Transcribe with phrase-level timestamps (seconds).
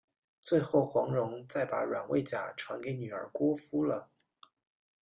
[0.41, 4.09] 最后黄蓉再把软猬甲传给女儿郭芙了。